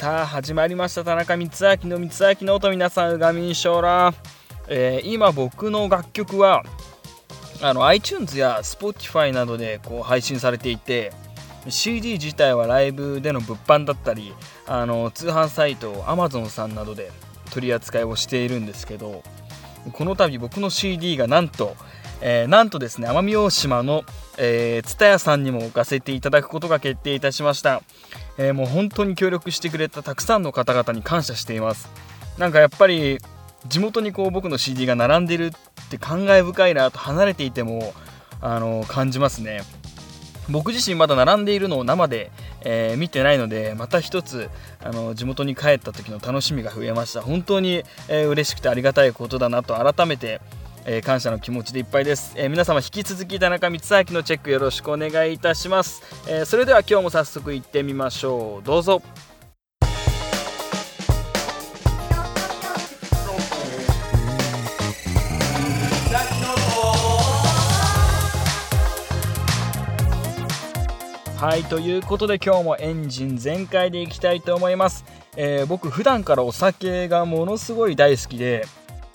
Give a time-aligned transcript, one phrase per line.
[0.00, 1.04] さあ始まりました。
[1.04, 1.50] 田中光
[1.84, 4.14] 明の光明の音皆さんうがみんしょうら、
[4.66, 6.64] えー、今僕の楽曲は
[7.60, 11.12] あの iTunes や Spotify などでこう配信されていて
[11.68, 14.32] CD 自体はライブでの物販だったり
[14.66, 17.12] あの通販サイト Amazon さんなどで
[17.52, 19.22] 取り扱いをしているんですけど
[19.92, 21.76] この度僕の CD がなんと、
[22.20, 24.04] えー、なんとですね奄美大島の
[24.42, 27.82] えー、蔦屋さんにも置かせていただくことが決定いたしました、
[28.38, 31.90] えー、もう本当に協力してくれたたくさんの方々に感謝しています。
[32.38, 33.18] なんかやっぱり
[33.68, 35.52] 地元にこう僕の CD が並んでるっ
[35.90, 37.92] て感慨深いなと離れていても
[38.40, 39.60] あの感じますね。
[40.48, 44.48] 僕自身まだ並んでいるのを生で、えー、見てないのでまた一つ
[44.82, 47.20] あの地元に帰った時の楽しみが増えました。
[47.20, 50.40] 本当に、えー、嬉しくてありがたいことだなと改めて、
[50.84, 58.66] えー、感謝の気持ちでいっぱいです、えー、皆様引き続き田中光明のチェックよろしくお願いいたします、えー、それでは今日も早速行ってみましょう。
[58.66, 59.02] どうぞ。
[71.40, 75.06] はいということで今日もエンジン全開でいきたいと思います、
[75.38, 78.66] えー、僕普段からお酒がものすごい大好きで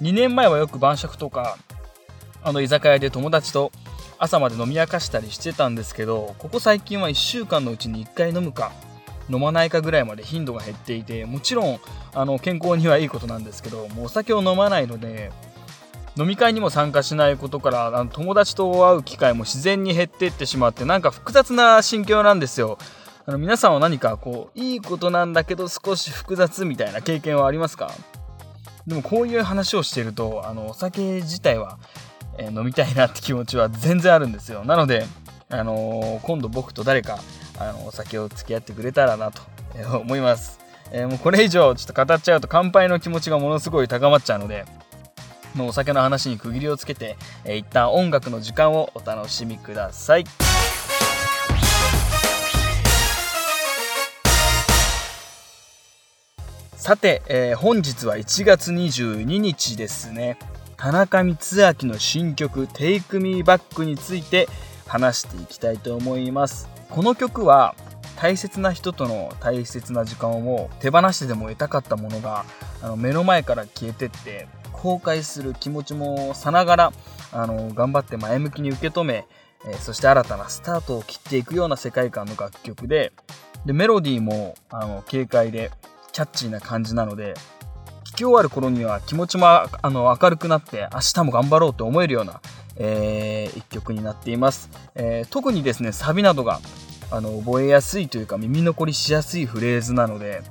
[0.00, 1.58] 2年前はよく晩酌とか
[2.42, 3.72] あの居酒屋で友達と
[4.18, 8.72] 朝まで飲み明かしたりしてたんですけどここ最近は1週間のうちに1回飲むか
[9.30, 11.78] 飲まないかぐらいまで頻度が減っていてもちろん
[12.14, 15.30] あの健康にはいいことなんですけどもうお酒を飲まないので
[16.16, 22.78] 飲み会にも参加しないことからあの友達と会う機会も自然に減っていってしまってなんか複雑な心境なんですよ。
[23.26, 27.92] あの皆さんは何かこういいことなんだけど少し複雑みたいな経験はありますか？
[28.88, 31.78] でもこういう話をしているとあのお酒自体は、
[32.38, 35.04] えー、飲みたいなって気持ちは全然あるんですよなので、
[35.50, 37.18] あのー、今度僕と誰か
[37.58, 39.42] あのお酒を付き合ってくれたらなと
[39.98, 40.58] 思います、
[40.90, 44.64] えー、もうこれ以上ちょっと語っちゃうと乾杯の気持ちがものすごい高まっちゃうので
[45.54, 50.24] もうお酒の話に区切りをつけて、えー、一旦音楽の時間をお楽しみください。
[56.78, 60.38] さて、えー、本日は1月22日ですね。
[60.76, 61.36] 田中光
[61.82, 64.48] 明の新曲 Take Me Back について
[64.86, 66.68] 話していきたいと思います。
[66.88, 67.74] この曲は
[68.14, 72.44] 大切な人との大切な時間を手放してでも得たかったものが
[72.80, 76.92] あの目の前から消えてって後悔する気持ちもさながら
[77.32, 79.26] あの頑張って前向きに受け止め、
[79.66, 83.12] えー、そして新たなスタートを切っていくような世界観の楽曲で
[83.66, 85.72] でメロディーもあの軽快で
[86.18, 87.34] キャッチーな感じなので
[88.02, 92.40] 聞き終わる頃には気持ちもあの明るくなって明日も頑張ろうと思えるような、
[92.74, 96.58] えー、一曲になっています、えー、特にですねサビなどが
[97.12, 100.42] あの覚えやすいというか耳残りしやすいフレーズなので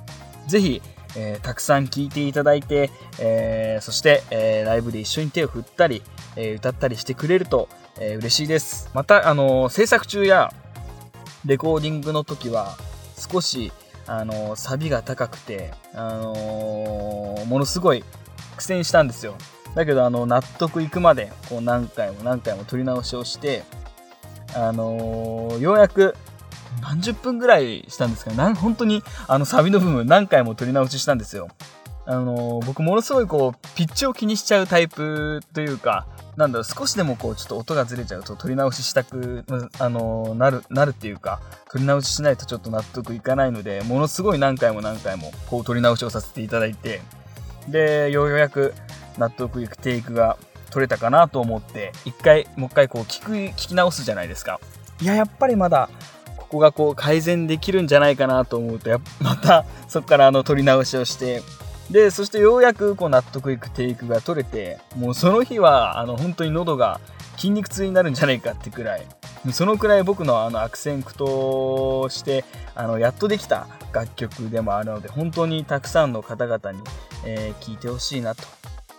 [0.46, 0.80] ぜひ、
[1.18, 2.90] えー、たくさん聴いていただいて、
[3.20, 6.02] えー、そして、えー、ライブで一緒に手を振ったり、
[6.36, 7.68] え歌ったりしてくれると、
[8.00, 8.90] え嬉しいです。
[8.94, 10.50] またあの制作中や
[11.44, 12.78] レコーディングの時は
[13.18, 13.70] 少し
[14.08, 18.02] あのサビが高くて、あのー、ものすごい
[18.56, 19.34] 苦戦したんですよ。
[19.74, 23.64] だけどあの納得いくまでこう何回も何回も撮り直しをして、
[24.54, 26.16] あのー、ようやく
[26.80, 28.54] 何十分ぐらいしたんですかね。
[28.54, 31.48] 本当にあのサビの部分何回も撮り直ししたんですよ。
[32.06, 36.06] あのー、僕ものすごいこうピッチを気にしちゃうタイプというか
[36.38, 39.44] なんだろう、少しでもこう、ちょっと音がずれちゃうと取り直ししたく、
[39.80, 41.40] あのなる、なるっていうか、
[41.72, 47.02] 取り直ししないとちょっと納得いかないので、ものすごい何回も何回も、こう、取り直しをさせていただいて、
[47.66, 48.72] で、ようやく
[49.18, 50.38] 納得いくテイクが
[50.70, 54.60] 取れたかなと思って、一回、もう一回こう、聞く、聞き直すじゃないですか。
[55.00, 55.90] いや、やっぱりまだ、
[56.36, 61.42] ここがこう、改善できるんじゃないかなと思うと、また、そこからあの、取り直しをして、
[61.90, 67.00] で、そしてようやくこう納得いくテイクが取れて、もうその日はあの本当に喉が
[67.36, 69.06] 筋肉痛になるんじゃないかってくらい、
[69.52, 72.44] そのくらい僕のあの悪戦苦闘して
[72.74, 76.80] あのやっとできた楽曲でもあるので、本当にたくさんの方々に、
[77.24, 78.42] えー、聴いてほしいなと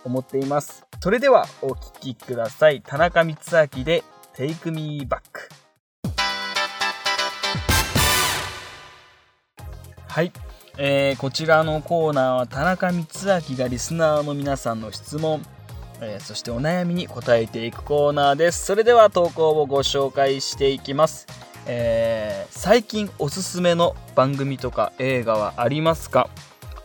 [0.04, 0.84] 思っています。
[1.00, 2.82] それではお聴きください。
[2.82, 3.38] 田中光
[3.78, 4.02] 明で
[4.34, 5.20] Take Me Back。
[10.08, 10.32] はい。
[10.82, 15.42] えー、こちらのコーナーは田中光明がリスナーの皆さんの質問、
[16.00, 18.64] えー、そしてお悩みに答えていくコーナーです。
[18.64, 21.26] それでは投稿をご紹介していきます、
[21.66, 26.30] えー、最近おすすめの番組とか映画はありますか？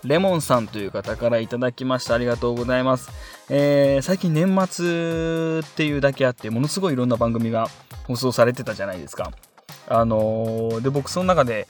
[0.04, 2.16] レモンさんという方からいただきました。
[2.16, 3.10] ありがとうございます、
[3.50, 7.70] えー、最近年末っていうだけあってものすごいいろんな番組が
[8.08, 9.32] 放送されてたじゃないですか。
[9.88, 11.70] あのー、で僕その中で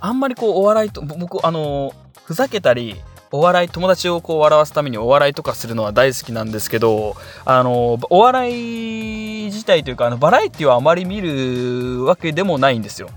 [0.00, 1.92] あんまりこうお笑いと僕あの
[2.24, 2.96] ふざけたり
[3.30, 7.14] お笑い友達をこう笑わすためにお笑いとかするのは大好きなんですけど
[7.44, 13.10] あのお笑い自体というかあのバラエティはあまり見るわけでもないんですよ。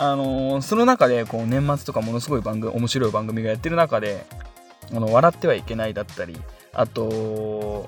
[0.00, 4.24] あのその中でこう年末とかものすごい番組面白い番組がやってる中で
[4.94, 6.40] 「あの笑ってはいけない」だったり
[6.72, 7.84] あと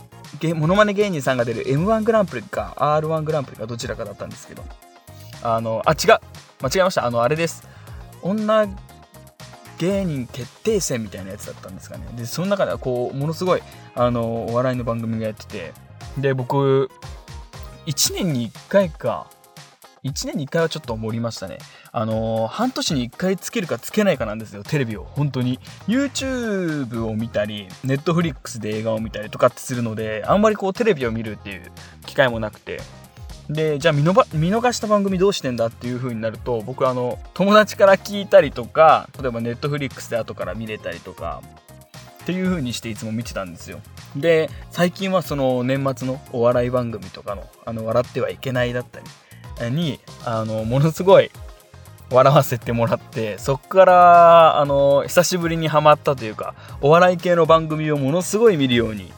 [0.57, 4.65] モノマネ芸人さんが出る m 1グランプリか r 1グランプリかどちらかだったんですけど
[5.45, 6.19] あのあ違う
[6.61, 7.70] 間違えましたあのあれです
[8.23, 8.69] 女
[9.79, 13.63] 芸人決定戦みたいなやつだったんですかねでその中ではこうものすごい
[13.95, 15.73] あのお笑いの番組がやってて
[16.19, 16.91] で僕
[17.87, 19.27] 1年に1回か
[20.05, 21.59] 1年に1回はちょっと盛りましたね。
[21.93, 25.05] あの、半年に1回つけるかつけないかなんですよ、テレビを。
[25.05, 25.59] 本当に。
[25.89, 31.71] YouTube を見たり、Netflix で映画を見たりとかってするので、あんまりこうテレビを見るっていう
[32.07, 32.81] 機会もなくて。
[33.51, 41.43] で、じゃあ見逃した番組どうしてんだっていう風になると、僕あの、友達から聞いたりとか、例えば Netflix で後から見れたりとか、
[42.23, 43.81] っていう風にしていつも見てたんですよ。
[44.17, 49.07] で、最近はその年末のお笑い番組とかの、あの、笑ってはいけないだったり、
[49.69, 51.31] にあのものすごい
[52.11, 59.13] 笑わせてもらってそっからあの久しぶりにハマったというかお笑い系の番組をものすごい見るように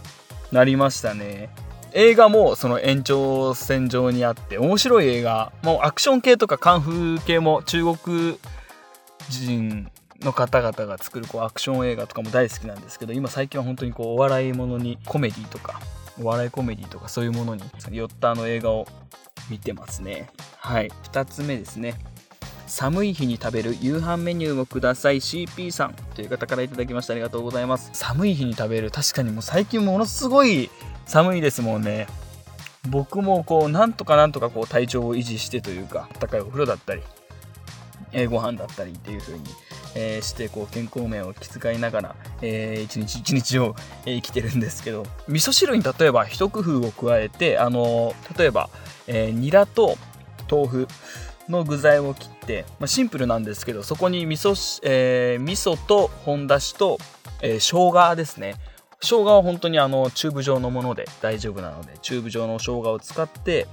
[0.50, 1.50] なりましたね
[1.94, 8.38] 映画もその延長線上にあって面白い映画もうアクション系とかカンフー系も中国
[9.28, 9.90] 人
[10.20, 15.80] の方々が作るこうアクション映画とかも大好きなんですけど今最近は本当にこうお笑いものにコメディとか
[16.20, 18.86] お笑いコメディとかそういうものに寄ったあの映画を
[19.50, 20.30] 見てますね。
[20.58, 20.90] はい。
[21.12, 21.94] 2つ目ですね。
[22.66, 30.70] 寒い日に食べる夕飯メニューをください CP さんという方から頂きましたありがとうございます寒い日に食べる確かにもう最近ものすごい
[31.12, 32.06] 寒いですもんね。
[32.88, 37.03] 僕もこうなんとかなんとかこう体調を維持してというか温かいお風呂だったり、
[38.12, 39.44] えー、ご飯だったりっていう風に
[39.94, 43.76] えー、してこう健康面を気遣いながら、えー、一日一日を、
[44.06, 48.70] えー、生きてるんですけど味噌汁に例えば一工夫を加えてあの例えば、
[49.06, 49.99] えー、ニラと
[50.50, 50.88] 豆腐
[51.50, 56.97] の具材を切って、まあ、シンプルなんですけどそこに味噌,、えー、味噌と本だしと、
[57.43, 58.55] えー、生姜ですね。
[59.02, 63.66] 生姜は本当にあのチューブ状のもので大丈夫なのでチューブ状の生姜を使って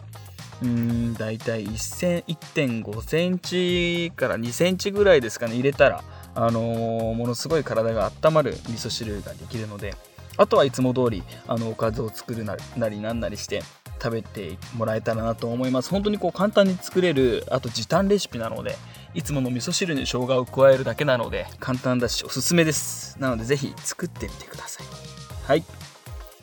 [0.64, 6.04] うん大体1.5センチから2センチぐらいですかね入れたら、
[6.36, 9.96] あのー、ものすごい体が温まる味噌汁ができるので
[10.36, 12.56] あとはいつも通りあのおかずを作るな
[12.90, 13.62] りなんなりして
[14.02, 15.90] 食べてもらえたらなと思います。
[15.90, 18.78] 本当にこう簡単に作れるあと時短レシピなので
[19.14, 23.20] いつもの味噌汁に生姜を加えるだけなので簡単だしおすすめです。
[23.20, 25.09] なのでぜひ作ってみてください。
[25.50, 25.64] はい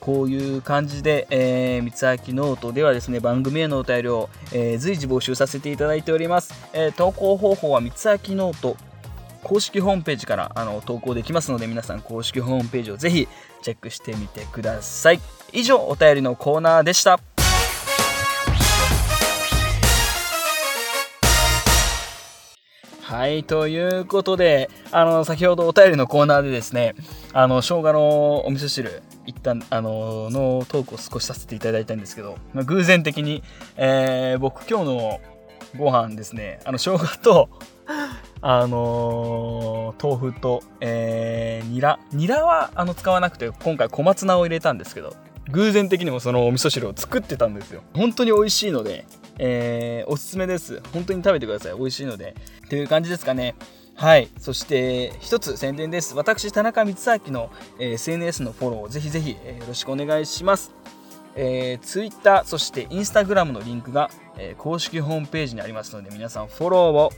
[0.00, 6.52] こういう感じで、えー、光秋ノートではですね、番組へのお便りを、えー、随時募集させていただいております。
[6.72, 8.76] えー、投稿方法は光秋ノート
[9.44, 13.28] 公式ホームページからあの投稿できますので、皆さん公式ホームページをぜひ
[13.62, 15.20] チェックしてみてください。
[15.52, 17.20] 以上、お便りのコーナーでした。
[23.06, 26.96] はい、ということで、あの、先ほどお便りのコーナーでですね、
[27.32, 33.44] あの、生姜のお味噌汁、一旦、あの、のトークを少しさせていただいたんですけど、まあ、偶然的に、
[33.76, 35.20] えー、僕今日の
[35.78, 37.48] ご飯ですね、あの、生姜と、
[38.42, 42.00] あのー、豆腐と、えー、ニラ。
[42.12, 45.14] ニラはあの使わなくて、今回小松菜を入れたんですけど、
[45.52, 47.82] 偶然的にもそのお味噌汁を作ってたんですよ。
[47.94, 49.06] 本当に美味しいので、
[49.38, 50.82] えー、おすすめです。
[50.92, 51.76] 本当に食べてください。
[51.76, 52.34] 美味しいので。
[52.68, 53.54] という感じですかね。
[53.94, 54.28] はい。
[54.38, 56.14] そして、一つ宣伝です。
[56.14, 60.74] 私、田中光明の、え、SNS のフォローをぜひぜひ、え、よろしくお願いします。
[61.34, 67.10] えー、Twitter、そして Instagram のリンクが、え、公式ホームページにありますので、皆さんフォローを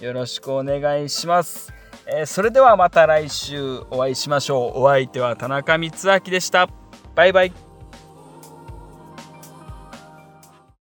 [0.00, 1.72] よろしくお願いします。
[2.06, 4.80] え、それではまた来週お会いしましょう。
[4.80, 6.68] お相手は田中光明でした。
[7.14, 7.67] バイバイ。